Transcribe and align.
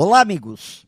Olá, 0.00 0.20
amigos! 0.20 0.86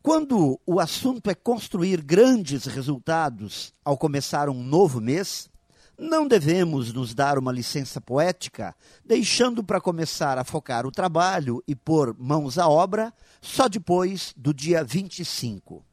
Quando 0.00 0.60
o 0.64 0.78
assunto 0.78 1.28
é 1.28 1.34
construir 1.34 2.00
grandes 2.00 2.66
resultados 2.66 3.72
ao 3.84 3.98
começar 3.98 4.48
um 4.48 4.62
novo 4.62 5.00
mês, 5.00 5.50
não 5.98 6.28
devemos 6.28 6.92
nos 6.92 7.12
dar 7.12 7.40
uma 7.40 7.50
licença 7.50 8.00
poética, 8.00 8.72
deixando 9.04 9.64
para 9.64 9.80
começar 9.80 10.38
a 10.38 10.44
focar 10.44 10.86
o 10.86 10.92
trabalho 10.92 11.60
e 11.66 11.74
pôr 11.74 12.14
mãos 12.16 12.56
à 12.56 12.68
obra 12.68 13.12
só 13.42 13.66
depois 13.66 14.32
do 14.36 14.54
dia 14.54 14.84
25. 14.84 15.84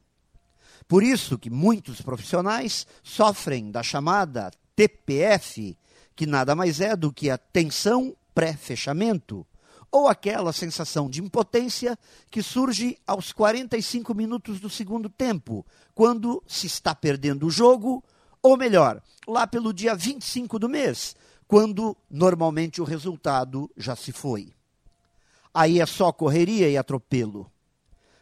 Por 0.88 1.02
isso 1.02 1.40
que 1.40 1.50
muitos 1.50 2.02
profissionais 2.02 2.86
sofrem 3.02 3.72
da 3.72 3.82
chamada 3.82 4.52
TPF, 4.76 5.76
que 6.16 6.28
nada 6.28 6.54
mais 6.54 6.80
é 6.82 6.96
do 6.96 7.12
que 7.12 7.32
a 7.32 7.38
tensão 7.40 8.16
pré-fechamento 8.36 9.44
ou 9.94 10.08
aquela 10.08 10.52
sensação 10.52 11.08
de 11.08 11.22
impotência 11.22 11.96
que 12.32 12.42
surge 12.42 12.98
aos 13.06 13.32
45 13.32 14.16
minutos 14.16 14.60
do 14.60 14.68
segundo 14.68 15.08
tempo, 15.08 15.64
quando 15.94 16.44
se 16.48 16.66
está 16.66 16.96
perdendo 16.96 17.46
o 17.46 17.52
jogo, 17.52 18.04
ou 18.42 18.58
melhor, 18.58 19.00
lá 19.28 19.46
pelo 19.46 19.72
dia 19.72 19.94
25 19.94 20.58
do 20.58 20.68
mês, 20.68 21.16
quando 21.48 21.96
normalmente 22.10 22.82
o 22.82 22.84
resultado 22.84 23.70
já 23.78 23.96
se 23.96 24.12
foi. 24.12 24.52
Aí 25.54 25.80
é 25.80 25.86
só 25.86 26.12
correria 26.12 26.68
e 26.68 26.76
atropelo. 26.76 27.52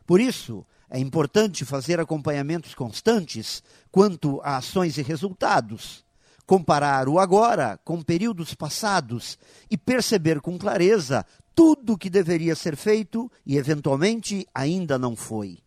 Por 0.05 0.19
isso, 0.19 0.65
é 0.89 0.99
importante 0.99 1.63
fazer 1.63 2.01
acompanhamentos 2.01 2.75
constantes 2.75 3.63
quanto 3.89 4.41
a 4.43 4.57
ações 4.57 4.97
e 4.97 5.01
resultados 5.01 6.03
comparar 6.51 7.07
o 7.07 7.17
agora 7.17 7.79
com 7.85 8.01
períodos 8.01 8.53
passados 8.53 9.39
e 9.69 9.77
perceber 9.77 10.41
com 10.41 10.57
clareza 10.57 11.25
tudo 11.55 11.93
o 11.93 11.97
que 11.97 12.09
deveria 12.09 12.55
ser 12.55 12.75
feito 12.75 13.31
e, 13.45 13.57
eventualmente, 13.57 14.47
ainda 14.53 14.97
não 14.97 15.15
foi. 15.15 15.59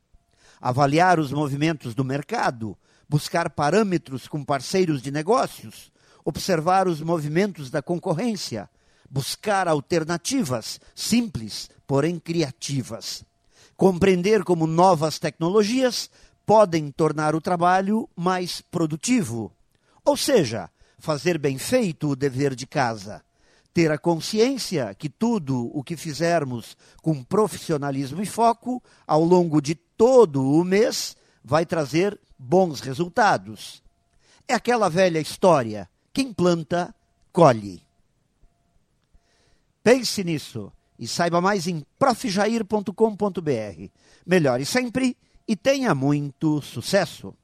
Avaliar 0.60 1.20
os 1.20 1.32
movimentos 1.32 1.94
do 1.94 2.04
mercado, 2.04 2.76
buscar 3.08 3.50
parâmetros 3.50 4.26
com 4.26 4.44
parceiros 4.44 5.02
de 5.02 5.10
negócios, 5.10 5.92
observar 6.24 6.88
os 6.88 7.00
movimentos 7.00 7.70
da 7.70 7.82
concorrência, 7.82 8.68
buscar 9.10 9.68
alternativas 9.68 10.80
simples, 10.94 11.68
porém 11.86 12.18
criativas. 12.18 13.24
Compreender 13.76 14.42
como 14.42 14.66
novas 14.66 15.18
tecnologias 15.18 16.10
podem 16.46 16.90
tornar 16.90 17.34
o 17.34 17.40
trabalho 17.40 18.08
mais 18.16 18.60
produtivo. 18.60 19.52
Ou 20.04 20.16
seja, 20.16 20.70
fazer 20.98 21.38
bem 21.38 21.58
feito 21.58 22.08
o 22.08 22.16
dever 22.16 22.54
de 22.54 22.66
casa, 22.66 23.22
ter 23.74 23.90
a 23.90 23.98
consciência 23.98 24.94
que 24.94 25.08
tudo 25.08 25.68
o 25.76 25.82
que 25.82 25.96
fizermos 25.96 26.76
com 27.02 27.24
profissionalismo 27.24 28.22
e 28.22 28.26
foco 28.26 28.80
ao 29.04 29.24
longo 29.24 29.60
de 29.60 29.74
todo 29.74 30.48
o 30.48 30.62
mês 30.62 31.16
vai 31.42 31.66
trazer 31.66 32.18
bons 32.38 32.78
resultados. 32.78 33.82
É 34.46 34.54
aquela 34.54 34.88
velha 34.88 35.18
história: 35.18 35.90
quem 36.12 36.32
planta, 36.32 36.94
colhe. 37.32 37.82
Pense 39.82 40.22
nisso 40.22 40.72
e 40.96 41.08
saiba 41.08 41.40
mais 41.40 41.66
em 41.66 41.84
profjair.com.br. 41.98 43.88
Melhore 44.24 44.64
sempre 44.64 45.16
e 45.46 45.56
tenha 45.56 45.94
muito 45.94 46.62
sucesso! 46.62 47.34